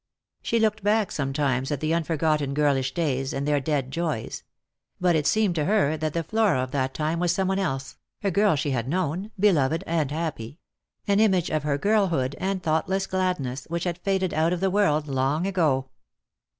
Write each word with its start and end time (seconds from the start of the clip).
She 0.41 0.59
looked 0.59 0.83
back 0.83 1.11
sometimes 1.11 1.69
at 1.71 1.79
the 1.79 1.93
unforgotten 1.93 2.55
girlish 2.55 2.91
days 2.91 3.33
and 3.33 3.47
their 3.47 3.59
dead 3.59 3.91
joys; 3.91 4.41
but 4.99 5.15
it 5.15 5.27
seemed 5.27 5.53
to 5.53 5.65
her 5.65 5.95
that 5.95 6.13
the 6.15 6.23
Flora 6.23 6.63
of 6.63 6.71
that 6.71 6.95
time 6.95 7.19
was 7.19 7.31
some 7.31 7.47
one 7.47 7.59
else, 7.59 7.97
a 8.23 8.31
girl 8.31 8.55
she 8.55 8.71
had 8.71 8.87
known, 8.87 9.29
beloved 9.39 9.83
and 9.85 10.09
happy— 10.09 10.57
an 11.07 11.19
image 11.19 11.51
of 11.51 11.61
her 11.61 11.77
girlhood 11.77 12.35
and 12.39 12.63
thoughtless 12.63 13.05
gladness 13.05 13.65
which 13.65 13.83
had 13.83 13.99
faded 13.99 14.33
out 14.33 14.53
of 14.53 14.59
the 14.59 14.71
world 14.71 15.07
long 15.07 15.45
ago. 15.45 15.89